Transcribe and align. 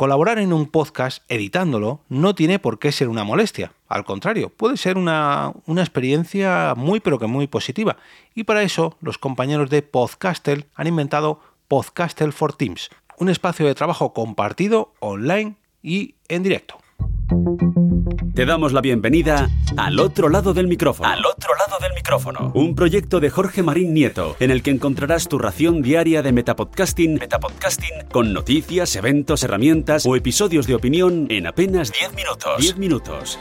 Colaborar 0.00 0.38
en 0.38 0.54
un 0.54 0.64
podcast 0.64 1.22
editándolo 1.28 2.00
no 2.08 2.34
tiene 2.34 2.58
por 2.58 2.78
qué 2.78 2.90
ser 2.90 3.10
una 3.10 3.22
molestia. 3.22 3.74
Al 3.86 4.06
contrario, 4.06 4.48
puede 4.48 4.78
ser 4.78 4.96
una, 4.96 5.52
una, 5.66 5.82
experiencia 5.82 6.72
muy 6.74 7.00
pero 7.00 7.18
que 7.18 7.26
muy 7.26 7.46
positiva. 7.48 7.98
Y 8.34 8.44
para 8.44 8.62
eso 8.62 8.96
los 9.02 9.18
compañeros 9.18 9.68
de 9.68 9.82
Podcastle 9.82 10.64
han 10.74 10.86
inventado 10.86 11.42
Podcastle 11.68 12.32
for 12.32 12.54
Teams, 12.54 12.88
un 13.18 13.28
espacio 13.28 13.66
de 13.66 13.74
trabajo 13.74 14.14
compartido 14.14 14.94
online 15.00 15.56
y 15.82 16.14
en 16.28 16.44
directo. 16.44 16.78
Te 18.34 18.46
damos 18.46 18.72
la 18.72 18.80
bienvenida 18.80 19.50
al 19.76 20.00
otro 20.00 20.30
lado 20.30 20.54
del 20.54 20.66
micrófono. 20.66 21.10
Al 21.10 21.26
otro 21.26 21.54
lado 21.56 21.59
micrófono. 22.10 22.50
Un 22.54 22.74
proyecto 22.74 23.20
de 23.20 23.30
Jorge 23.30 23.62
Marín 23.62 23.94
Nieto, 23.94 24.34
en 24.40 24.50
el 24.50 24.62
que 24.64 24.72
encontrarás 24.72 25.28
tu 25.28 25.38
ración 25.38 25.80
diaria 25.80 26.22
de 26.22 26.32
metapodcasting, 26.32 27.14
metapodcasting 27.14 28.08
con 28.10 28.32
noticias, 28.32 28.96
eventos, 28.96 29.44
herramientas 29.44 30.04
o 30.06 30.16
episodios 30.16 30.66
de 30.66 30.74
opinión 30.74 31.28
en 31.30 31.46
apenas 31.46 31.92
10 31.92 32.14
minutos. 32.14 32.58
10 32.58 32.78
minutos. 32.78 33.38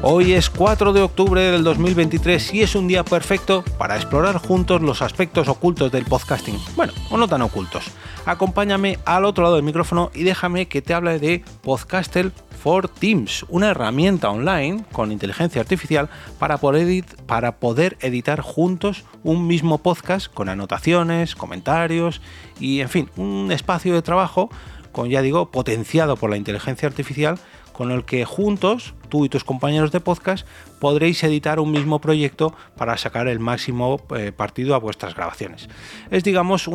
Hoy 0.00 0.32
es 0.32 0.48
4 0.48 0.94
de 0.94 1.02
octubre 1.02 1.42
del 1.42 1.62
2023 1.64 2.54
y 2.54 2.62
es 2.62 2.74
un 2.74 2.88
día 2.88 3.04
perfecto 3.04 3.64
para 3.76 3.96
explorar 3.96 4.38
juntos 4.38 4.80
los 4.80 5.02
aspectos 5.02 5.48
ocultos 5.48 5.92
del 5.92 6.04
podcasting. 6.04 6.56
Bueno, 6.76 6.94
o 7.10 7.18
no 7.18 7.28
tan 7.28 7.42
ocultos. 7.42 7.84
Acompáñame 8.24 8.98
al 9.04 9.24
otro 9.24 9.42
lado 9.44 9.56
del 9.56 9.64
micrófono 9.64 10.10
y 10.14 10.22
déjame 10.22 10.68
que 10.68 10.80
te 10.80 10.94
hable 10.94 11.18
de 11.18 11.42
Podcastle 11.62 12.30
for 12.58 12.88
Teams, 12.88 13.46
una 13.48 13.70
herramienta 13.70 14.30
online 14.30 14.84
con 14.92 15.12
inteligencia 15.12 15.60
artificial 15.60 16.08
para 16.38 16.58
poder, 16.58 17.04
para 17.26 17.56
poder 17.56 17.96
editar 18.00 18.40
juntos 18.40 19.04
un 19.22 19.46
mismo 19.46 19.78
podcast 19.78 20.32
con 20.32 20.48
anotaciones, 20.48 21.34
comentarios 21.34 22.20
y, 22.60 22.80
en 22.80 22.88
fin, 22.88 23.10
un 23.16 23.52
espacio 23.52 23.94
de 23.94 24.02
trabajo 24.02 24.50
con, 24.92 25.08
ya 25.08 25.22
digo, 25.22 25.50
potenciado 25.50 26.16
por 26.16 26.30
la 26.30 26.36
inteligencia 26.36 26.88
artificial 26.88 27.38
con 27.78 27.92
el 27.92 28.04
que 28.04 28.24
juntos, 28.24 28.92
tú 29.08 29.24
y 29.24 29.28
tus 29.28 29.44
compañeros 29.44 29.92
de 29.92 30.00
podcast, 30.00 30.44
podréis 30.80 31.22
editar 31.22 31.60
un 31.60 31.70
mismo 31.70 32.00
proyecto 32.00 32.52
para 32.76 32.96
sacar 32.96 33.28
el 33.28 33.38
máximo 33.38 34.00
eh, 34.16 34.32
partido 34.32 34.74
a 34.74 34.78
vuestras 34.78 35.14
grabaciones. 35.14 35.68
Es, 36.10 36.24
digamos, 36.24 36.66
mm, 36.66 36.72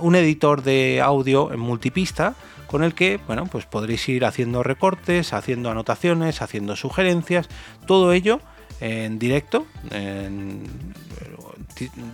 un 0.00 0.14
editor 0.16 0.62
de 0.62 1.02
audio 1.02 1.52
en 1.52 1.60
multipista 1.60 2.34
con 2.68 2.82
el 2.84 2.94
que, 2.94 3.20
bueno, 3.26 3.44
pues 3.44 3.66
podréis 3.66 4.08
ir 4.08 4.24
haciendo 4.24 4.62
recortes, 4.62 5.34
haciendo 5.34 5.70
anotaciones, 5.70 6.40
haciendo 6.40 6.74
sugerencias, 6.74 7.50
todo 7.86 8.14
ello 8.14 8.40
en 8.80 9.18
directo, 9.18 9.66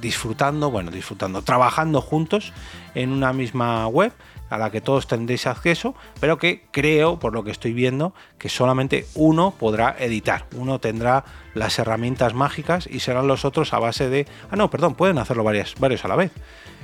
disfrutando, 0.01 0.71
bueno, 0.71 0.91
disfrutando, 0.91 1.43
trabajando 1.43 2.01
juntos 2.01 2.53
en 2.95 3.13
una 3.13 3.33
misma 3.33 3.87
web 3.89 4.13
a 4.51 4.59
la 4.59 4.71
que 4.71 4.81
todos 4.81 5.07
tendréis 5.07 5.47
acceso, 5.47 5.95
pero 6.21 6.39
que 6.39 6.65
creo, 6.71 7.19
por 7.19 7.35
lo 7.35 7.45
que 7.45 7.51
estoy 7.51 7.73
viendo, 7.73 8.15
que 8.39 8.49
solamente 8.49 9.07
uno 9.15 9.53
podrá 9.59 9.95
editar. 9.99 10.47
Uno 10.57 10.79
tendrá 10.79 11.25
las 11.55 11.79
herramientas 11.79 12.35
mágicas 12.35 12.89
y 12.91 13.01
serán 13.01 13.27
los 13.27 13.45
otros 13.45 13.73
a 13.73 13.79
base 13.79 14.09
de... 14.09 14.27
Ah, 14.51 14.57
no, 14.57 14.71
perdón, 14.71 14.95
pueden 14.95 15.19
hacerlo 15.19 15.45
varias, 15.45 15.75
varios 15.79 16.05
a 16.05 16.09
la 16.09 16.17
vez. 16.17 16.33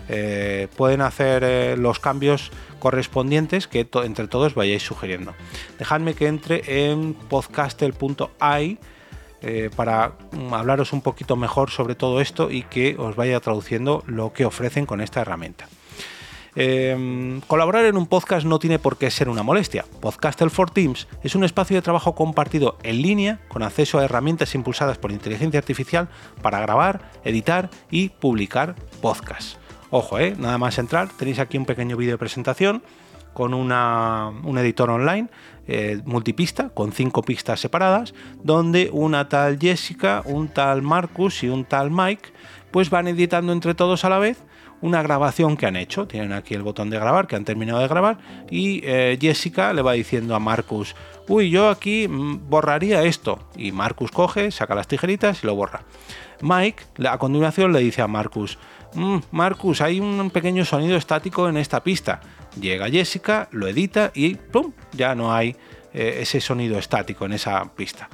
Eh, 0.08 0.68
pueden 0.76 1.00
hacer 1.00 1.42
eh, 1.44 1.76
los 1.78 1.98
cambios 1.98 2.50
correspondientes 2.78 3.66
que 3.66 3.88
entre 4.04 4.28
todos 4.28 4.54
vayáis 4.54 4.82
sugiriendo. 4.82 5.34
Dejadme 5.78 6.14
que 6.14 6.26
entre 6.26 6.90
en 6.90 7.14
podcastel.ai 7.14 8.78
eh, 9.44 9.70
para 9.74 10.14
mm, 10.32 10.54
hablaros 10.54 10.92
un 10.92 11.02
poquito 11.02 11.36
mejor 11.36 11.70
sobre 11.70 11.94
todo 11.94 12.20
esto 12.20 12.50
y 12.50 12.62
que 12.62 12.96
os 12.98 13.14
vaya 13.14 13.38
traduciendo 13.40 14.02
lo 14.06 14.32
que 14.32 14.46
ofrecen 14.46 14.86
con 14.86 15.00
esta 15.00 15.20
herramienta. 15.20 15.68
Em, 16.56 17.40
colaborar 17.42 17.84
en 17.84 17.96
un 17.96 18.06
podcast 18.06 18.46
no 18.46 18.58
tiene 18.58 18.78
por 18.78 18.96
qué 18.96 19.10
ser 19.10 19.28
una 19.28 19.42
molestia. 19.42 19.84
Podcastle 20.00 20.50
for 20.50 20.70
Teams 20.70 21.08
es 21.22 21.34
un 21.34 21.44
espacio 21.44 21.76
de 21.76 21.82
trabajo 21.82 22.14
compartido 22.14 22.78
en 22.82 23.02
línea 23.02 23.40
con 23.48 23.62
acceso 23.62 23.98
a 23.98 24.04
herramientas 24.04 24.54
impulsadas 24.54 24.98
por 24.98 25.10
inteligencia 25.10 25.58
artificial 25.58 26.08
para 26.42 26.60
grabar, 26.60 27.10
editar 27.24 27.70
y 27.90 28.10
publicar 28.10 28.76
podcasts. 29.02 29.58
Ojo, 29.90 30.18
eh, 30.18 30.34
nada 30.38 30.58
más 30.58 30.78
entrar, 30.78 31.08
tenéis 31.08 31.38
aquí 31.38 31.58
un 31.58 31.66
pequeño 31.66 31.96
vídeo 31.96 32.12
de 32.12 32.18
presentación 32.18 32.82
con 33.34 33.52
una, 33.52 34.32
un 34.42 34.56
editor 34.58 34.90
online 34.90 35.28
eh, 35.66 36.00
multipista, 36.04 36.70
con 36.70 36.92
cinco 36.92 37.22
pistas 37.22 37.60
separadas, 37.60 38.14
donde 38.42 38.90
una 38.92 39.28
tal 39.28 39.58
Jessica, 39.58 40.22
un 40.24 40.48
tal 40.48 40.82
Marcus 40.82 41.42
y 41.42 41.48
un 41.48 41.64
tal 41.64 41.90
Mike, 41.90 42.30
pues 42.70 42.90
van 42.90 43.08
editando 43.08 43.52
entre 43.52 43.74
todos 43.74 44.04
a 44.04 44.08
la 44.08 44.18
vez 44.18 44.42
una 44.84 45.02
grabación 45.02 45.56
que 45.56 45.64
han 45.64 45.76
hecho. 45.76 46.06
Tienen 46.06 46.34
aquí 46.34 46.52
el 46.52 46.62
botón 46.62 46.90
de 46.90 46.98
grabar, 46.98 47.26
que 47.26 47.36
han 47.36 47.44
terminado 47.46 47.80
de 47.80 47.88
grabar, 47.88 48.18
y 48.50 48.82
eh, 48.84 49.16
Jessica 49.18 49.72
le 49.72 49.80
va 49.80 49.94
diciendo 49.94 50.34
a 50.34 50.38
Marcus, 50.38 50.94
uy, 51.26 51.48
yo 51.48 51.70
aquí 51.70 52.06
mm, 52.06 52.50
borraría 52.50 53.02
esto. 53.02 53.48
Y 53.56 53.72
Marcus 53.72 54.10
coge, 54.10 54.50
saca 54.50 54.74
las 54.74 54.86
tijeritas 54.86 55.42
y 55.42 55.46
lo 55.46 55.54
borra. 55.54 55.84
Mike, 56.42 56.84
a 57.08 57.16
continuación, 57.16 57.72
le 57.72 57.80
dice 57.80 58.02
a 58.02 58.08
Marcus, 58.08 58.58
mm, 58.94 59.18
Marcus, 59.30 59.80
hay 59.80 60.00
un 60.00 60.30
pequeño 60.30 60.66
sonido 60.66 60.96
estático 60.96 61.48
en 61.48 61.56
esta 61.56 61.82
pista. 61.82 62.20
Llega 62.60 62.88
Jessica, 62.88 63.48
lo 63.50 63.66
edita 63.66 64.10
y 64.14 64.34
¡pum! 64.34 64.72
ya 64.92 65.14
no 65.14 65.32
hay 65.32 65.56
eh, 65.92 66.18
ese 66.20 66.40
sonido 66.40 66.78
estático 66.78 67.24
en 67.24 67.32
esa 67.32 67.64
pista. 67.74 68.08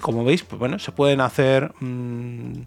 Como 0.00 0.24
veis, 0.24 0.42
pues 0.44 0.58
bueno, 0.58 0.78
se 0.78 0.92
pueden 0.92 1.20
hacer... 1.20 1.72
Mm, 1.80 2.62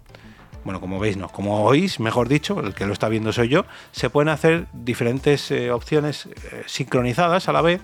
bueno, 0.64 0.80
como 0.80 0.98
veis, 0.98 1.16
no, 1.16 1.28
como 1.28 1.64
oís, 1.64 2.00
mejor 2.00 2.28
dicho, 2.28 2.58
el 2.60 2.74
que 2.74 2.86
lo 2.86 2.92
está 2.92 3.08
viendo 3.08 3.32
soy 3.32 3.48
yo, 3.48 3.66
se 3.92 4.10
pueden 4.10 4.28
hacer 4.28 4.66
diferentes 4.72 5.48
eh, 5.52 5.70
opciones 5.70 6.26
eh, 6.26 6.64
sincronizadas 6.66 7.48
a 7.48 7.52
la 7.52 7.62
vez 7.62 7.80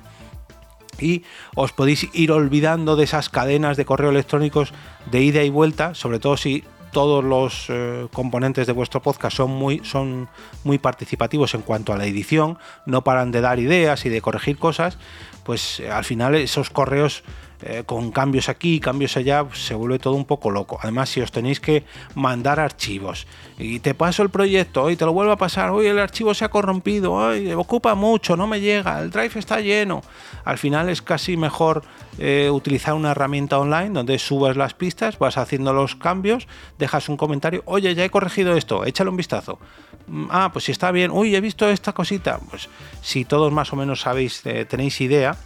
y 0.98 1.22
os 1.54 1.72
podéis 1.72 2.08
ir 2.12 2.32
olvidando 2.32 2.96
de 2.96 3.04
esas 3.04 3.28
cadenas 3.28 3.76
de 3.76 3.84
correo 3.84 4.10
electrónicos 4.10 4.72
de 5.10 5.22
ida 5.22 5.44
y 5.44 5.50
vuelta, 5.50 5.94
sobre 5.94 6.18
todo 6.18 6.36
si 6.36 6.64
todos 6.92 7.24
los 7.24 7.66
eh, 7.68 8.06
componentes 8.12 8.66
de 8.66 8.72
vuestro 8.72 9.02
podcast 9.02 9.36
son 9.36 9.50
muy, 9.50 9.80
son 9.84 10.28
muy 10.62 10.78
participativos 10.78 11.54
en 11.54 11.62
cuanto 11.62 11.92
a 11.92 11.96
la 11.96 12.06
edición, 12.06 12.58
no 12.86 13.02
paran 13.02 13.32
de 13.32 13.40
dar 13.40 13.58
ideas 13.58 14.04
y 14.06 14.08
de 14.08 14.20
corregir 14.20 14.58
cosas, 14.58 14.98
pues 15.42 15.82
al 15.90 16.04
final 16.04 16.34
esos 16.34 16.70
correos 16.70 17.24
eh, 17.62 17.82
con 17.86 18.10
cambios 18.10 18.48
aquí, 18.48 18.80
cambios 18.80 19.16
allá, 19.16 19.46
se 19.52 19.74
vuelve 19.74 19.98
todo 19.98 20.14
un 20.14 20.24
poco 20.24 20.50
loco. 20.50 20.78
Además, 20.82 21.08
si 21.08 21.20
os 21.20 21.30
tenéis 21.30 21.60
que 21.60 21.84
mandar 22.14 22.60
archivos 22.60 23.26
y 23.58 23.80
te 23.80 23.94
paso 23.94 24.22
el 24.22 24.30
proyecto 24.30 24.90
y 24.90 24.96
te 24.96 25.04
lo 25.04 25.12
vuelvo 25.12 25.32
a 25.32 25.36
pasar, 25.36 25.70
hoy 25.70 25.86
el 25.86 25.98
archivo 25.98 26.34
se 26.34 26.44
ha 26.44 26.48
corrompido, 26.48 27.30
ocupa 27.56 27.94
mucho, 27.94 28.36
no 28.36 28.46
me 28.46 28.60
llega, 28.60 29.00
el 29.00 29.10
drive 29.10 29.38
está 29.38 29.60
lleno. 29.60 30.02
Al 30.44 30.58
final 30.58 30.88
es 30.88 31.02
casi 31.02 31.36
mejor 31.36 31.82
eh, 32.18 32.50
utilizar 32.50 32.94
una 32.94 33.12
herramienta 33.12 33.58
online 33.58 33.90
donde 33.90 34.18
subas 34.18 34.56
las 34.56 34.74
pistas, 34.74 35.18
vas 35.18 35.38
haciendo 35.38 35.72
los 35.72 35.96
cambios, 35.96 36.48
dejas 36.78 37.08
un 37.08 37.16
comentario, 37.16 37.62
oye, 37.64 37.94
ya 37.94 38.04
he 38.04 38.10
corregido 38.10 38.56
esto, 38.56 38.84
échale 38.84 39.10
un 39.10 39.16
vistazo. 39.16 39.58
Mm, 40.06 40.26
ah, 40.30 40.50
pues 40.52 40.66
si 40.66 40.72
está 40.72 40.90
bien, 40.90 41.10
uy, 41.10 41.34
he 41.34 41.40
visto 41.40 41.68
esta 41.68 41.92
cosita. 41.92 42.38
Pues 42.50 42.68
si 43.00 43.24
todos 43.24 43.52
más 43.52 43.72
o 43.72 43.76
menos 43.76 44.00
sabéis, 44.00 44.44
eh, 44.44 44.64
tenéis 44.64 45.00
idea 45.00 45.36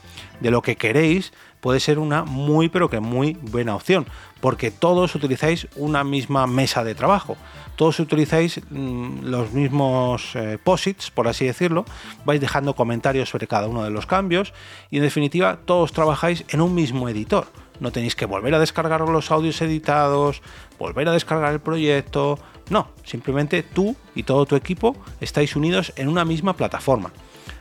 de 0.40 0.50
lo 0.50 0.62
que 0.62 0.76
queréis, 0.76 1.32
puede 1.60 1.80
ser 1.80 1.98
una 1.98 2.24
muy 2.24 2.68
pero 2.68 2.90
que 2.90 3.00
muy 3.00 3.34
buena 3.40 3.74
opción, 3.74 4.06
porque 4.40 4.70
todos 4.70 5.14
utilizáis 5.14 5.68
una 5.76 6.04
misma 6.04 6.46
mesa 6.46 6.84
de 6.84 6.94
trabajo, 6.94 7.36
todos 7.76 8.00
utilizáis 8.00 8.60
mm, 8.70 9.24
los 9.24 9.52
mismos 9.52 10.34
eh, 10.34 10.58
posits, 10.62 11.10
por 11.10 11.28
así 11.28 11.46
decirlo, 11.46 11.84
vais 12.24 12.40
dejando 12.40 12.74
comentarios 12.74 13.28
sobre 13.28 13.46
cada 13.46 13.68
uno 13.68 13.84
de 13.84 13.90
los 13.90 14.06
cambios 14.06 14.52
y 14.90 14.96
en 14.96 15.02
definitiva 15.02 15.58
todos 15.64 15.92
trabajáis 15.92 16.44
en 16.48 16.60
un 16.60 16.74
mismo 16.74 17.08
editor. 17.08 17.46
No 17.78 17.92
tenéis 17.92 18.16
que 18.16 18.24
volver 18.24 18.54
a 18.54 18.58
descargar 18.58 19.02
los 19.02 19.30
audios 19.30 19.60
editados, 19.60 20.40
volver 20.78 21.08
a 21.08 21.12
descargar 21.12 21.52
el 21.52 21.60
proyecto. 21.60 22.38
No, 22.70 22.88
simplemente 23.04 23.62
tú 23.62 23.94
y 24.14 24.22
todo 24.22 24.46
tu 24.46 24.56
equipo 24.56 24.96
estáis 25.20 25.56
unidos 25.56 25.92
en 25.96 26.08
una 26.08 26.24
misma 26.24 26.54
plataforma. 26.54 27.12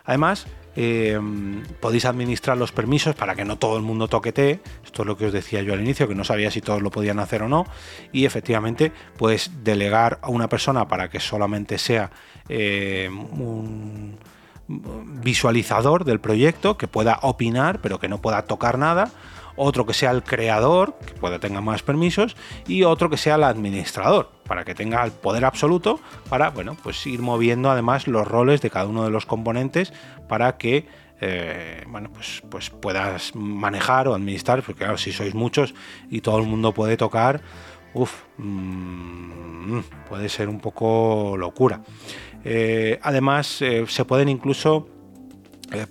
Además, 0.06 0.48
eh, 0.76 1.20
podéis 1.80 2.06
administrar 2.06 2.58
los 2.58 2.72
permisos 2.72 3.16
para 3.16 3.36
que 3.36 3.46
no 3.46 3.58
todo 3.58 3.78
el 3.78 3.84
mundo 3.84 4.08
toquetee. 4.08 4.60
Esto 4.84 5.04
es 5.04 5.08
lo 5.08 5.18
que 5.18 5.28
os 5.28 5.34
decía 5.34 5.62
yo 5.62 5.74
al 5.74 5.82
inicio, 5.82 6.08
que 6.08 6.16
no 6.16 6.24
sabía 6.24 6.52
si 6.52 6.62
todos 6.62 6.82
lo 6.82 6.92
podían 6.92 7.20
hacer 7.20 7.44
o 7.44 7.50
no. 7.50 7.66
Y 8.12 8.26
efectivamente, 8.26 8.92
puedes 9.18 9.64
delegar 9.64 10.20
a 10.22 10.30
una 10.30 10.50
persona 10.50 10.88
para 10.88 11.10
que 11.10 11.20
solamente 11.20 11.78
sea 11.78 12.12
eh, 12.50 13.10
un 13.12 14.18
visualizador 14.68 16.06
del 16.06 16.20
proyecto, 16.20 16.78
que 16.78 16.88
pueda 16.88 17.20
opinar, 17.22 17.80
pero 17.82 18.00
que 18.00 18.08
no 18.08 18.22
pueda 18.22 18.44
tocar 18.44 18.78
nada 18.78 19.12
otro 19.56 19.86
que 19.86 19.94
sea 19.94 20.12
el 20.12 20.24
creador, 20.24 20.98
que 21.06 21.14
pueda 21.14 21.40
tener 21.40 21.62
más 21.62 21.84
permisos, 21.84 22.36
y 22.68 22.84
otro 22.84 23.10
que 23.10 23.18
sea 23.18 23.36
el 23.36 23.44
administrador, 23.44 24.32
para 24.48 24.64
que 24.64 24.76
tenga 24.76 25.04
el 25.04 25.12
poder 25.12 25.46
absoluto 25.46 26.00
para, 26.30 26.50
bueno, 26.50 26.76
pues 26.84 27.06
ir 27.08 27.22
moviendo 27.22 27.72
además 27.72 28.08
los 28.08 28.28
roles 28.28 28.62
de 28.62 28.70
cada 28.70 28.88
uno 28.88 29.04
de 29.04 29.10
los 29.10 29.26
componentes 29.26 29.94
para 30.28 30.58
que 30.58 30.88
eh, 31.22 31.84
bueno, 31.88 32.12
pues, 32.12 32.44
pues 32.50 32.70
puedas 32.70 33.36
manejar 33.36 34.08
o 34.08 34.14
administrar, 34.14 34.62
porque 34.62 34.80
claro, 34.80 34.98
si 34.98 35.12
sois 35.12 35.34
muchos 35.34 35.74
y 36.10 36.22
todo 36.22 36.40
el 36.40 36.46
mundo 36.46 36.74
puede 36.74 36.98
tocar, 36.98 37.42
uff, 37.94 38.24
mm, 38.38 39.80
puede 40.10 40.28
ser 40.30 40.50
un 40.50 40.60
poco 40.60 41.36
locura. 41.38 41.82
Eh, 42.44 43.00
además, 43.02 43.62
eh, 43.62 43.86
se 43.88 44.06
pueden 44.06 44.30
incluso 44.30 44.90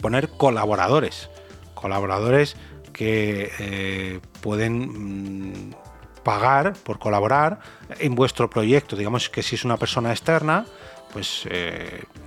poner 0.00 0.28
colaboradores, 0.28 1.28
colaboradores 1.74 2.56
que 2.94 4.20
pueden 4.40 5.50
mm, 5.50 5.74
pagar 6.22 6.72
por 6.72 6.98
colaborar 6.98 7.58
en 7.98 8.14
vuestro 8.14 8.48
proyecto. 8.48 8.96
Digamos 8.96 9.28
que 9.28 9.42
si 9.42 9.56
es 9.56 9.64
una 9.66 9.76
persona 9.76 10.10
externa, 10.10 10.64
pues 11.12 11.46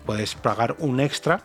puedes 0.05 0.35
pagar 0.35 0.75
un 0.77 0.99
extra 0.99 1.41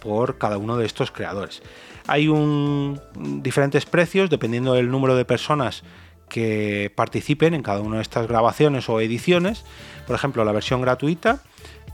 por 0.00 0.38
cada 0.38 0.58
uno 0.58 0.76
de 0.76 0.86
estos 0.86 1.12
creadores. 1.12 1.62
Hay 2.06 2.28
un, 2.28 3.00
diferentes 3.42 3.86
precios 3.86 4.28
dependiendo 4.28 4.74
del 4.74 4.90
número 4.90 5.16
de 5.16 5.24
personas 5.24 5.82
que 6.28 6.92
participen 6.94 7.54
en 7.54 7.62
cada 7.62 7.80
una 7.80 7.96
de 7.96 8.02
estas 8.02 8.26
grabaciones 8.26 8.88
o 8.88 9.00
ediciones. 9.00 9.64
Por 10.06 10.14
ejemplo, 10.16 10.44
la 10.44 10.52
versión 10.52 10.82
gratuita 10.82 11.42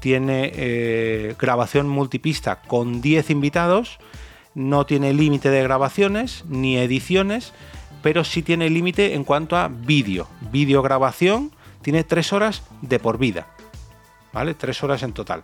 tiene 0.00 0.50
eh, 0.54 1.34
grabación 1.38 1.88
multipista 1.88 2.62
con 2.62 3.00
10 3.00 3.30
invitados, 3.30 3.98
no 4.54 4.86
tiene 4.86 5.12
límite 5.12 5.50
de 5.50 5.62
grabaciones 5.62 6.44
ni 6.48 6.76
ediciones, 6.76 7.52
pero 8.02 8.24
sí 8.24 8.42
tiene 8.42 8.70
límite 8.70 9.14
en 9.14 9.24
cuanto 9.24 9.56
a 9.56 9.68
vídeo. 9.68 10.28
Vídeo 10.52 10.82
grabación 10.82 11.52
tiene 11.82 12.04
3 12.04 12.32
horas 12.32 12.62
de 12.82 12.98
por 12.98 13.18
vida. 13.18 13.48
¿Vale? 14.32 14.54
3 14.54 14.84
horas 14.84 15.02
en 15.02 15.12
total. 15.12 15.42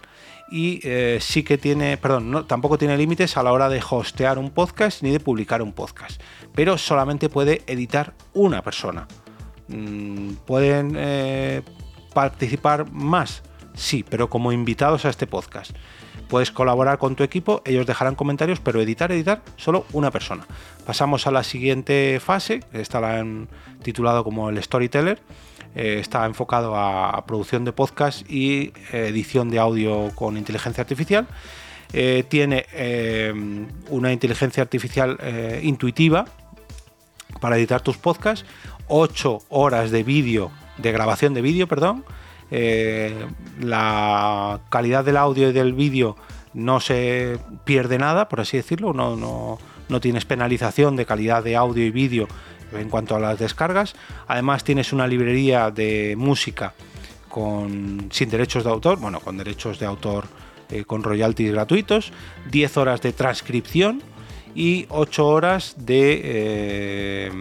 Y 0.50 0.80
eh, 0.84 1.18
sí 1.20 1.42
que 1.42 1.58
tiene, 1.58 1.96
perdón, 1.96 2.30
no, 2.30 2.44
tampoco 2.44 2.78
tiene 2.78 2.96
límites 2.96 3.36
a 3.36 3.42
la 3.42 3.52
hora 3.52 3.68
de 3.68 3.82
hostear 3.88 4.38
un 4.38 4.50
podcast 4.50 5.02
ni 5.02 5.10
de 5.10 5.18
publicar 5.18 5.60
un 5.60 5.72
podcast. 5.72 6.20
Pero 6.54 6.78
solamente 6.78 7.28
puede 7.28 7.62
editar 7.66 8.14
una 8.32 8.62
persona. 8.62 9.08
Mm, 9.68 10.34
pueden 10.46 10.94
eh, 10.96 11.62
participar 12.14 12.90
más 12.92 13.42
Sí, 13.76 14.04
pero 14.08 14.28
como 14.28 14.52
invitados 14.52 15.04
a 15.04 15.10
este 15.10 15.26
podcast. 15.26 15.72
Puedes 16.28 16.50
colaborar 16.50 16.98
con 16.98 17.14
tu 17.14 17.22
equipo, 17.22 17.62
ellos 17.64 17.86
dejarán 17.86 18.16
comentarios, 18.16 18.58
pero 18.58 18.80
editar, 18.80 19.12
editar, 19.12 19.42
solo 19.56 19.86
una 19.92 20.10
persona. 20.10 20.44
Pasamos 20.84 21.26
a 21.26 21.30
la 21.30 21.44
siguiente 21.44 22.18
fase, 22.20 22.64
esta 22.72 23.00
la 23.00 23.20
han 23.20 23.48
titulado 23.82 24.24
como 24.24 24.48
el 24.48 24.60
storyteller. 24.60 25.20
Eh, 25.76 25.98
está 26.00 26.24
enfocado 26.24 26.74
a, 26.74 27.24
producción 27.26 27.66
de 27.66 27.72
podcast 27.72 28.28
y 28.30 28.72
eh, 28.92 29.08
edición 29.08 29.50
de 29.50 29.58
audio 29.58 30.10
con 30.14 30.38
inteligencia 30.38 30.80
artificial. 30.80 31.28
Eh, 31.92 32.24
tiene 32.28 32.66
una 33.90 34.12
inteligencia 34.12 34.62
artificial 34.62 35.18
intuitiva 35.62 36.24
para 37.40 37.56
editar 37.56 37.80
tus 37.82 37.98
podcasts, 37.98 38.44
8 38.88 39.42
horas 39.50 39.90
de 39.90 40.02
vídeo, 40.02 40.50
de 40.78 40.90
grabación 40.90 41.34
de 41.34 41.42
vídeo, 41.42 41.68
perdón, 41.68 42.04
eh, 42.50 43.14
la 43.60 44.60
calidad 44.68 45.04
del 45.04 45.16
audio 45.16 45.50
y 45.50 45.52
del 45.52 45.72
vídeo 45.72 46.16
no 46.54 46.80
se 46.80 47.38
pierde 47.64 47.98
nada, 47.98 48.28
por 48.28 48.40
así 48.40 48.56
decirlo, 48.56 48.92
no, 48.92 49.16
no, 49.16 49.58
no 49.88 50.00
tienes 50.00 50.24
penalización 50.24 50.96
de 50.96 51.06
calidad 51.06 51.44
de 51.44 51.56
audio 51.56 51.84
y 51.84 51.90
vídeo 51.90 52.28
en 52.72 52.88
cuanto 52.88 53.14
a 53.14 53.20
las 53.20 53.38
descargas. 53.38 53.94
Además 54.26 54.64
tienes 54.64 54.92
una 54.92 55.06
librería 55.06 55.70
de 55.70 56.14
música 56.16 56.74
con, 57.28 58.08
sin 58.10 58.30
derechos 58.30 58.64
de 58.64 58.70
autor, 58.70 58.98
bueno, 58.98 59.20
con 59.20 59.36
derechos 59.36 59.78
de 59.78 59.86
autor 59.86 60.26
eh, 60.70 60.84
con 60.84 61.02
royalties 61.02 61.52
gratuitos, 61.52 62.12
10 62.50 62.76
horas 62.76 63.00
de 63.00 63.12
transcripción 63.12 64.02
y 64.54 64.86
8 64.88 65.26
horas 65.26 65.74
de... 65.78 66.20
Eh, 66.24 67.32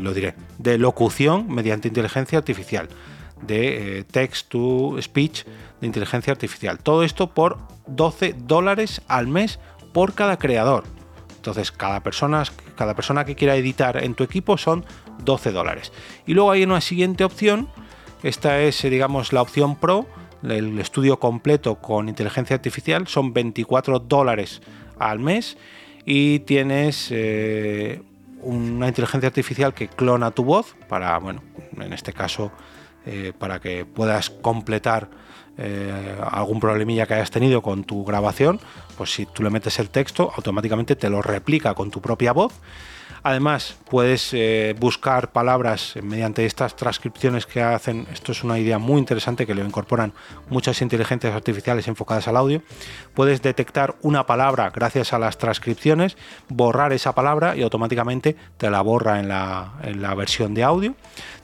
lo 0.00 0.12
diré, 0.12 0.34
de 0.58 0.76
locución 0.76 1.48
mediante 1.48 1.88
inteligencia 1.88 2.36
artificial 2.36 2.88
de 3.42 3.98
eh, 3.98 4.04
text 4.04 4.48
to 4.48 4.96
speech 5.00 5.44
de 5.80 5.86
inteligencia 5.86 6.32
artificial. 6.32 6.78
Todo 6.78 7.02
esto 7.02 7.28
por 7.34 7.58
12 7.86 8.34
dólares 8.38 9.02
al 9.08 9.28
mes 9.28 9.58
por 9.92 10.14
cada 10.14 10.38
creador. 10.38 10.84
Entonces, 11.36 11.70
cada 11.70 12.00
persona, 12.02 12.42
cada 12.74 12.94
persona 12.94 13.24
que 13.24 13.36
quiera 13.36 13.54
editar 13.54 14.02
en 14.02 14.14
tu 14.14 14.24
equipo 14.24 14.58
son 14.58 14.84
12 15.24 15.52
dólares. 15.52 15.92
Y 16.26 16.34
luego 16.34 16.50
hay 16.50 16.64
una 16.64 16.80
siguiente 16.80 17.24
opción. 17.24 17.68
Esta 18.22 18.60
es, 18.60 18.84
eh, 18.84 18.90
digamos, 18.90 19.32
la 19.32 19.42
opción 19.42 19.76
Pro, 19.76 20.06
el 20.42 20.78
estudio 20.80 21.18
completo 21.20 21.76
con 21.76 22.08
inteligencia 22.08 22.56
artificial. 22.56 23.06
Son 23.06 23.32
24 23.32 24.00
dólares 24.00 24.60
al 24.98 25.20
mes 25.20 25.56
y 26.04 26.40
tienes 26.40 27.08
eh, 27.10 28.02
una 28.40 28.88
inteligencia 28.88 29.28
artificial 29.28 29.74
que 29.74 29.88
clona 29.88 30.30
tu 30.30 30.44
voz 30.44 30.74
para, 30.88 31.18
bueno, 31.18 31.42
en 31.78 31.92
este 31.92 32.12
caso 32.12 32.52
eh, 33.06 33.32
para 33.38 33.60
que 33.60 33.84
puedas 33.84 34.30
completar 34.30 35.08
eh, 35.58 36.16
algún 36.30 36.60
problemilla 36.60 37.06
que 37.06 37.14
hayas 37.14 37.30
tenido 37.30 37.62
con 37.62 37.84
tu 37.84 38.04
grabación, 38.04 38.60
pues 38.98 39.14
si 39.14 39.24
tú 39.26 39.42
le 39.42 39.50
metes 39.50 39.78
el 39.78 39.88
texto, 39.88 40.30
automáticamente 40.36 40.96
te 40.96 41.08
lo 41.08 41.22
replica 41.22 41.74
con 41.74 41.90
tu 41.90 42.00
propia 42.00 42.32
voz 42.32 42.52
Además, 43.22 43.76
puedes 43.90 44.32
eh, 44.32 44.74
buscar 44.78 45.32
palabras 45.32 45.94
mediante 46.02 46.46
estas 46.46 46.76
transcripciones 46.76 47.46
que 47.46 47.62
hacen. 47.62 48.06
Esto 48.12 48.32
es 48.32 48.44
una 48.44 48.58
idea 48.58 48.78
muy 48.78 48.98
interesante 48.98 49.46
que 49.46 49.54
le 49.54 49.64
incorporan 49.64 50.12
muchas 50.48 50.80
inteligencias 50.82 51.34
artificiales 51.34 51.88
enfocadas 51.88 52.28
al 52.28 52.36
audio. 52.36 52.62
Puedes 53.14 53.42
detectar 53.42 53.96
una 54.02 54.26
palabra 54.26 54.70
gracias 54.70 55.12
a 55.12 55.18
las 55.18 55.38
transcripciones, 55.38 56.16
borrar 56.48 56.92
esa 56.92 57.14
palabra 57.14 57.56
y 57.56 57.62
automáticamente 57.62 58.36
te 58.56 58.70
la 58.70 58.80
borra 58.80 59.20
en 59.20 59.28
la, 59.28 59.74
en 59.82 60.02
la 60.02 60.14
versión 60.14 60.54
de 60.54 60.62
audio. 60.62 60.94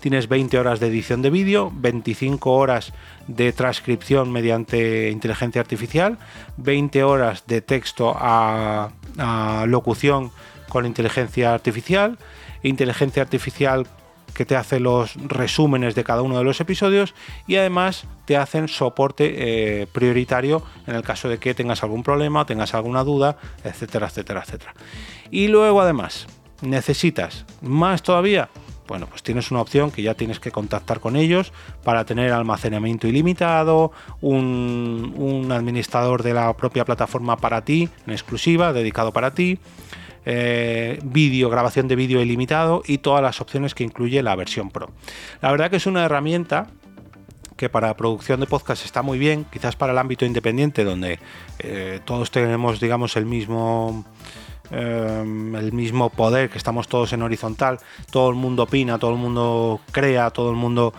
Tienes 0.00 0.28
20 0.28 0.58
horas 0.58 0.80
de 0.80 0.88
edición 0.88 1.22
de 1.22 1.30
vídeo, 1.30 1.70
25 1.74 2.52
horas 2.52 2.92
de 3.28 3.52
transcripción 3.52 4.32
mediante 4.32 5.10
inteligencia 5.10 5.60
artificial, 5.60 6.18
20 6.56 7.04
horas 7.04 7.44
de 7.46 7.60
texto 7.60 8.14
a, 8.16 8.90
a 9.18 9.64
locución 9.66 10.32
con 10.72 10.86
inteligencia 10.86 11.52
artificial, 11.52 12.16
inteligencia 12.62 13.22
artificial 13.22 13.86
que 14.32 14.46
te 14.46 14.56
hace 14.56 14.80
los 14.80 15.16
resúmenes 15.16 15.94
de 15.94 16.02
cada 16.02 16.22
uno 16.22 16.38
de 16.38 16.44
los 16.44 16.62
episodios 16.62 17.14
y 17.46 17.56
además 17.56 18.06
te 18.24 18.38
hacen 18.38 18.68
soporte 18.68 19.34
eh, 19.82 19.86
prioritario 19.92 20.62
en 20.86 20.94
el 20.94 21.02
caso 21.02 21.28
de 21.28 21.36
que 21.36 21.52
tengas 21.52 21.82
algún 21.82 22.02
problema, 22.02 22.46
tengas 22.46 22.72
alguna 22.72 23.04
duda, 23.04 23.36
etcétera, 23.62 24.06
etcétera, 24.06 24.44
etcétera. 24.46 24.72
Y 25.30 25.48
luego 25.48 25.82
además, 25.82 26.26
¿necesitas 26.62 27.44
más 27.60 28.02
todavía? 28.02 28.48
Bueno, 28.88 29.08
pues 29.08 29.22
tienes 29.22 29.50
una 29.50 29.60
opción 29.60 29.90
que 29.90 30.00
ya 30.00 30.14
tienes 30.14 30.40
que 30.40 30.52
contactar 30.52 31.00
con 31.00 31.16
ellos 31.16 31.52
para 31.84 32.06
tener 32.06 32.32
almacenamiento 32.32 33.08
ilimitado, 33.08 33.92
un, 34.22 35.12
un 35.18 35.52
administrador 35.52 36.22
de 36.22 36.32
la 36.32 36.56
propia 36.56 36.86
plataforma 36.86 37.36
para 37.36 37.62
ti, 37.62 37.90
en 38.06 38.12
exclusiva, 38.14 38.72
dedicado 38.72 39.12
para 39.12 39.34
ti 39.34 39.58
eh, 40.24 40.98
vídeo, 41.04 41.50
grabación 41.50 41.88
de 41.88 41.96
vídeo 41.96 42.20
ilimitado 42.20 42.82
y 42.86 42.98
todas 42.98 43.22
las 43.22 43.40
opciones 43.40 43.74
que 43.74 43.84
incluye 43.84 44.22
la 44.22 44.36
versión 44.36 44.70
Pro. 44.70 44.90
La 45.40 45.50
verdad 45.50 45.70
que 45.70 45.76
es 45.76 45.86
una 45.86 46.04
herramienta 46.04 46.68
que 47.56 47.68
para 47.68 47.96
producción 47.96 48.40
de 48.40 48.46
podcast 48.46 48.84
está 48.84 49.02
muy 49.02 49.18
bien, 49.18 49.44
quizás 49.44 49.76
para 49.76 49.92
el 49.92 49.98
ámbito 49.98 50.24
independiente 50.24 50.84
donde 50.84 51.18
eh, 51.60 52.00
todos 52.04 52.30
tenemos, 52.30 52.80
digamos, 52.80 53.16
el 53.16 53.26
mismo 53.26 54.04
eh, 54.70 55.20
el 55.22 55.72
mismo 55.72 56.08
poder, 56.10 56.48
que 56.48 56.58
estamos 56.58 56.88
todos 56.88 57.12
en 57.12 57.22
horizontal, 57.22 57.78
todo 58.10 58.30
el 58.30 58.36
mundo 58.36 58.62
opina, 58.64 58.98
todo 58.98 59.12
el 59.12 59.18
mundo 59.18 59.80
crea, 59.90 60.30
todo 60.30 60.50
el 60.50 60.56
mundo 60.56 60.94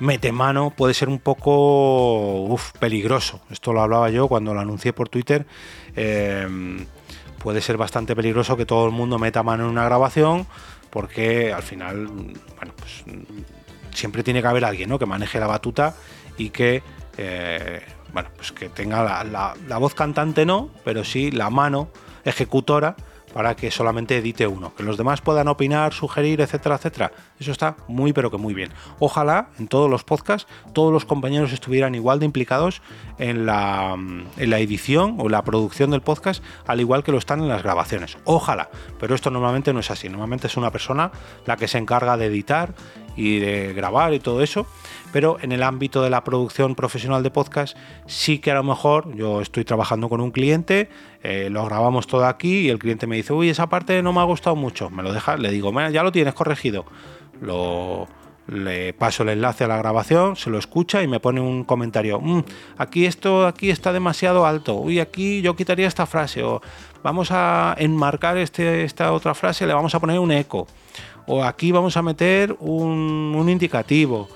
mete 0.00 0.32
mano, 0.32 0.72
puede 0.76 0.94
ser 0.94 1.08
un 1.08 1.20
poco 1.20 2.58
peligroso. 2.80 3.40
Esto 3.50 3.72
lo 3.72 3.80
hablaba 3.80 4.10
yo 4.10 4.26
cuando 4.26 4.52
lo 4.52 4.60
anuncié 4.60 4.92
por 4.92 5.08
Twitter 5.08 5.46
puede 7.42 7.60
ser 7.60 7.76
bastante 7.76 8.14
peligroso 8.14 8.56
que 8.56 8.66
todo 8.66 8.86
el 8.86 8.92
mundo 8.92 9.18
meta 9.18 9.42
mano 9.42 9.64
en 9.64 9.70
una 9.70 9.84
grabación, 9.84 10.46
porque 10.90 11.52
al 11.52 11.62
final, 11.62 12.06
bueno, 12.06 12.72
pues 12.76 13.04
siempre 13.92 14.22
tiene 14.22 14.40
que 14.40 14.48
haber 14.48 14.64
alguien 14.64 14.88
¿no? 14.88 14.98
que 14.98 15.06
maneje 15.06 15.40
la 15.40 15.46
batuta 15.46 15.94
y 16.38 16.50
que, 16.50 16.82
eh, 17.18 17.82
bueno, 18.12 18.30
pues 18.36 18.52
que 18.52 18.68
tenga 18.68 19.24
la 19.24 19.78
voz 19.78 19.94
cantante 19.94 20.46
no, 20.46 20.70
pero 20.84 21.04
sí 21.04 21.30
la 21.30 21.50
mano 21.50 21.88
ejecutora 22.24 22.96
para 23.32 23.56
que 23.56 23.70
solamente 23.70 24.16
edite 24.18 24.46
uno, 24.46 24.74
que 24.74 24.82
los 24.82 24.96
demás 24.96 25.20
puedan 25.20 25.48
opinar, 25.48 25.92
sugerir, 25.92 26.40
etcétera, 26.40 26.76
etcétera. 26.76 27.12
Eso 27.38 27.52
está 27.52 27.76
muy 27.88 28.12
pero 28.12 28.30
que 28.30 28.36
muy 28.36 28.54
bien. 28.54 28.70
Ojalá 28.98 29.48
en 29.58 29.68
todos 29.68 29.90
los 29.90 30.04
podcasts 30.04 30.50
todos 30.72 30.92
los 30.92 31.04
compañeros 31.04 31.52
estuvieran 31.52 31.94
igual 31.94 32.18
de 32.18 32.26
implicados 32.26 32.82
en 33.18 33.46
la, 33.46 33.94
en 33.94 34.50
la 34.50 34.58
edición 34.58 35.16
o 35.18 35.28
la 35.28 35.42
producción 35.42 35.90
del 35.90 36.02
podcast, 36.02 36.42
al 36.66 36.80
igual 36.80 37.04
que 37.04 37.12
lo 37.12 37.18
están 37.18 37.40
en 37.40 37.48
las 37.48 37.62
grabaciones. 37.62 38.18
Ojalá, 38.24 38.70
pero 38.98 39.14
esto 39.14 39.30
normalmente 39.30 39.72
no 39.72 39.80
es 39.80 39.90
así. 39.90 40.08
Normalmente 40.08 40.46
es 40.46 40.56
una 40.56 40.70
persona 40.70 41.10
la 41.46 41.56
que 41.56 41.68
se 41.68 41.78
encarga 41.78 42.16
de 42.16 42.26
editar 42.26 42.74
y 43.16 43.38
de 43.38 43.72
grabar 43.74 44.14
y 44.14 44.20
todo 44.20 44.42
eso, 44.42 44.66
pero 45.12 45.36
en 45.42 45.52
el 45.52 45.62
ámbito 45.62 46.02
de 46.02 46.10
la 46.10 46.24
producción 46.24 46.74
profesional 46.74 47.22
de 47.22 47.30
podcast 47.30 47.76
sí 48.06 48.38
que 48.38 48.50
a 48.50 48.54
lo 48.54 48.62
mejor 48.62 49.14
yo 49.14 49.40
estoy 49.40 49.64
trabajando 49.64 50.08
con 50.08 50.20
un 50.20 50.30
cliente, 50.30 50.88
eh, 51.22 51.48
lo 51.50 51.64
grabamos 51.66 52.06
todo 52.06 52.26
aquí 52.26 52.60
y 52.60 52.68
el 52.70 52.78
cliente 52.78 53.06
me 53.06 53.16
dice, 53.16 53.32
uy, 53.32 53.50
esa 53.50 53.68
parte 53.68 54.02
no 54.02 54.12
me 54.12 54.20
ha 54.20 54.24
gustado 54.24 54.56
mucho, 54.56 54.90
me 54.90 55.02
lo 55.02 55.12
deja, 55.12 55.36
le 55.36 55.50
digo, 55.50 55.72
ya 55.90 56.02
lo 56.02 56.12
tienes 56.12 56.34
corregido, 56.34 56.86
le 58.48 58.92
paso 58.92 59.22
el 59.22 59.30
enlace 59.30 59.64
a 59.64 59.68
la 59.68 59.76
grabación, 59.76 60.36
se 60.36 60.50
lo 60.50 60.58
escucha 60.58 61.02
y 61.02 61.06
me 61.06 61.20
pone 61.20 61.40
un 61.40 61.64
comentario. 61.64 62.20
"Mm, 62.20 62.42
aquí 62.76 63.06
esto 63.06 63.46
aquí 63.46 63.70
está 63.70 63.92
demasiado 63.92 64.46
alto. 64.46 64.74
Uy, 64.74 64.98
aquí 64.98 65.42
yo 65.42 65.54
quitaría 65.54 65.86
esta 65.86 66.06
frase. 66.06 66.42
O 66.42 66.60
vamos 67.04 67.28
a 67.30 67.74
enmarcar 67.78 68.36
este, 68.38 68.82
esta 68.84 69.12
otra 69.12 69.34
frase, 69.34 69.66
le 69.66 69.74
vamos 69.74 69.94
a 69.94 70.00
poner 70.00 70.18
un 70.18 70.32
eco. 70.32 70.66
O 71.26 71.44
aquí 71.44 71.72
vamos 71.72 71.96
a 71.96 72.02
meter 72.02 72.56
un, 72.60 73.46
indicativo. 73.48 74.28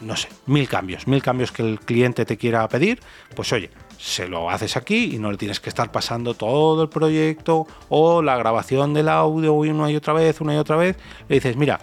No 0.00 0.16
sé, 0.16 0.28
mil 0.46 0.68
cambios, 0.68 1.06
mil 1.06 1.22
cambios 1.22 1.52
que 1.52 1.62
el 1.62 1.80
cliente 1.80 2.24
te 2.24 2.36
quiera 2.36 2.66
pedir. 2.68 3.00
Pues 3.34 3.52
oye, 3.52 3.70
se 3.98 4.28
lo 4.28 4.50
haces 4.50 4.76
aquí 4.76 5.14
y 5.14 5.18
no 5.18 5.30
le 5.30 5.36
tienes 5.36 5.60
que 5.60 5.68
estar 5.68 5.92
pasando 5.92 6.34
todo 6.34 6.82
el 6.82 6.88
proyecto 6.88 7.66
o 7.88 8.22
la 8.22 8.36
grabación 8.36 8.94
del 8.94 9.08
audio 9.08 9.54
una 9.54 9.90
y 9.90 9.96
otra 9.96 10.12
vez, 10.12 10.40
una 10.40 10.54
y 10.54 10.58
otra 10.58 10.76
vez. 10.76 10.96
Le 11.28 11.36
dices, 11.36 11.56
mira, 11.56 11.80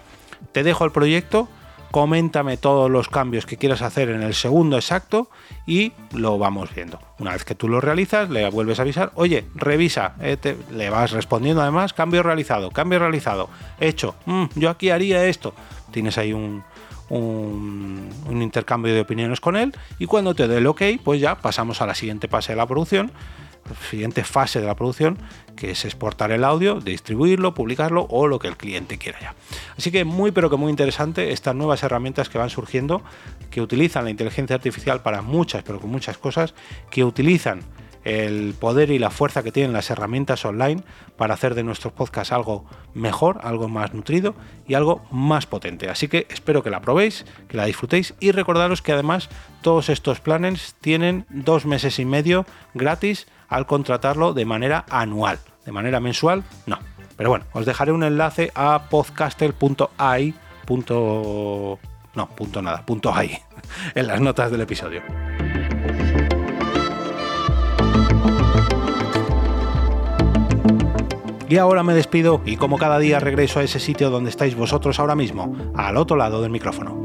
te 0.52 0.62
dejo 0.62 0.84
el 0.84 0.92
proyecto, 0.92 1.48
coméntame 1.92 2.56
todos 2.56 2.90
los 2.90 3.08
cambios 3.08 3.46
que 3.46 3.56
quieras 3.56 3.82
hacer 3.82 4.08
en 4.08 4.22
el 4.22 4.34
segundo 4.34 4.76
exacto 4.76 5.28
y 5.66 5.92
lo 6.12 6.38
vamos 6.38 6.74
viendo. 6.74 6.98
Una 7.20 7.32
vez 7.32 7.44
que 7.44 7.54
tú 7.54 7.68
lo 7.68 7.80
realizas, 7.80 8.28
le 8.30 8.50
vuelves 8.50 8.80
a 8.80 8.82
avisar, 8.82 9.12
oye, 9.14 9.44
revisa, 9.54 10.14
eh, 10.20 10.56
le 10.72 10.90
vas 10.90 11.12
respondiendo 11.12 11.62
además, 11.62 11.92
cambio 11.92 12.22
realizado, 12.24 12.70
cambio 12.70 12.98
realizado, 12.98 13.48
hecho, 13.78 14.16
"Mm, 14.26 14.44
yo 14.56 14.70
aquí 14.70 14.90
haría 14.90 15.24
esto. 15.26 15.54
Tienes 15.92 16.18
ahí 16.18 16.32
un, 16.32 16.64
un, 17.10 18.08
un 18.26 18.42
intercambio 18.42 18.94
de 18.94 19.02
opiniones 19.02 19.40
con 19.40 19.56
él 19.56 19.74
y 19.98 20.06
cuando 20.06 20.34
te 20.34 20.48
dé 20.48 20.58
el 20.58 20.66
ok, 20.66 20.82
pues 21.04 21.20
ya 21.20 21.36
pasamos 21.36 21.82
a 21.82 21.86
la 21.86 21.94
siguiente 21.94 22.26
fase 22.26 22.52
de 22.52 22.56
la 22.56 22.66
producción, 22.66 23.12
siguiente 23.90 24.24
fase 24.24 24.60
de 24.60 24.66
la 24.66 24.74
producción, 24.74 25.18
que 25.56 25.70
es 25.70 25.84
exportar 25.84 26.32
el 26.32 26.44
audio, 26.44 26.80
distribuirlo, 26.80 27.54
publicarlo 27.54 28.06
o 28.10 28.26
lo 28.26 28.38
que 28.38 28.48
el 28.48 28.56
cliente 28.56 28.98
quiera 28.98 29.20
ya. 29.20 29.34
Así 29.76 29.90
que 29.90 30.04
muy 30.04 30.32
pero 30.32 30.50
que 30.50 30.56
muy 30.56 30.70
interesante 30.70 31.32
estas 31.32 31.54
nuevas 31.54 31.82
herramientas 31.82 32.28
que 32.28 32.38
van 32.38 32.50
surgiendo, 32.50 33.02
que 33.50 33.60
utilizan 33.60 34.04
la 34.04 34.10
inteligencia 34.10 34.56
artificial 34.56 35.02
para 35.02 35.22
muchas, 35.22 35.62
pero 35.62 35.80
con 35.80 35.90
muchas 35.90 36.18
cosas, 36.18 36.54
que 36.90 37.04
utilizan 37.04 37.60
el 38.04 38.54
poder 38.58 38.90
y 38.90 38.98
la 38.98 39.10
fuerza 39.10 39.42
que 39.42 39.52
tienen 39.52 39.72
las 39.72 39.90
herramientas 39.90 40.44
online 40.44 40.82
para 41.16 41.34
hacer 41.34 41.54
de 41.54 41.62
nuestros 41.62 41.92
podcasts 41.92 42.32
algo 42.32 42.64
mejor, 42.94 43.38
algo 43.42 43.68
más 43.68 43.94
nutrido 43.94 44.34
y 44.66 44.74
algo 44.74 45.02
más 45.10 45.46
potente. 45.46 45.88
Así 45.88 46.08
que 46.08 46.26
espero 46.30 46.62
que 46.62 46.70
la 46.70 46.80
probéis, 46.80 47.24
que 47.48 47.56
la 47.56 47.64
disfrutéis 47.64 48.14
y 48.20 48.32
recordaros 48.32 48.82
que 48.82 48.92
además 48.92 49.28
todos 49.60 49.88
estos 49.88 50.20
planes 50.20 50.74
tienen 50.80 51.26
dos 51.28 51.64
meses 51.66 51.98
y 51.98 52.04
medio 52.04 52.44
gratis 52.74 53.28
al 53.52 53.66
contratarlo 53.66 54.32
de 54.34 54.44
manera 54.44 54.84
anual. 54.90 55.38
De 55.64 55.72
manera 55.72 56.00
mensual, 56.00 56.42
no. 56.66 56.78
Pero 57.16 57.30
bueno, 57.30 57.44
os 57.52 57.66
dejaré 57.66 57.92
un 57.92 58.02
enlace 58.02 58.50
a 58.54 58.82
podcaster.ai. 58.90 60.34
punto- 60.64 61.78
No, 62.14 62.28
punto 62.28 62.60
nada, 62.62 62.84
punto 62.84 63.12
.ai 63.14 63.38
en 63.94 64.06
las 64.06 64.20
notas 64.20 64.50
del 64.50 64.62
episodio. 64.62 65.02
Y 71.48 71.58
ahora 71.58 71.82
me 71.82 71.92
despido 71.92 72.40
y 72.46 72.56
como 72.56 72.78
cada 72.78 72.98
día 72.98 73.20
regreso 73.20 73.60
a 73.60 73.62
ese 73.62 73.78
sitio 73.78 74.08
donde 74.08 74.30
estáis 74.30 74.54
vosotros 74.56 74.98
ahora 74.98 75.14
mismo, 75.14 75.54
al 75.76 75.98
otro 75.98 76.16
lado 76.16 76.40
del 76.40 76.50
micrófono. 76.50 77.01